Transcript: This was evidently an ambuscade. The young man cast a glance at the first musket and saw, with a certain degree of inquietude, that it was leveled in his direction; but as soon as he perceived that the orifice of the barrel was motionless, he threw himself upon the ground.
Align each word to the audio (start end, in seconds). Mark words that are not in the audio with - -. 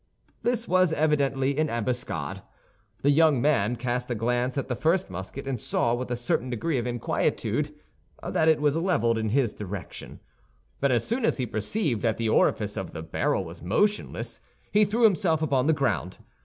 This 0.41 0.67
was 0.67 0.93
evidently 0.93 1.55
an 1.59 1.69
ambuscade. 1.69 2.41
The 3.03 3.11
young 3.11 3.39
man 3.39 3.75
cast 3.75 4.09
a 4.09 4.15
glance 4.15 4.57
at 4.57 4.67
the 4.67 4.75
first 4.75 5.11
musket 5.11 5.45
and 5.45 5.61
saw, 5.61 5.93
with 5.93 6.09
a 6.09 6.15
certain 6.15 6.49
degree 6.49 6.79
of 6.79 6.87
inquietude, 6.87 7.71
that 8.27 8.47
it 8.47 8.59
was 8.59 8.75
leveled 8.75 9.19
in 9.19 9.29
his 9.29 9.53
direction; 9.53 10.19
but 10.79 10.91
as 10.91 11.05
soon 11.05 11.23
as 11.23 11.37
he 11.37 11.45
perceived 11.45 12.01
that 12.01 12.17
the 12.17 12.29
orifice 12.29 12.77
of 12.77 12.93
the 12.93 13.03
barrel 13.03 13.45
was 13.45 13.61
motionless, 13.61 14.39
he 14.71 14.85
threw 14.85 15.03
himself 15.03 15.43
upon 15.43 15.67
the 15.67 15.71
ground. 15.71 16.17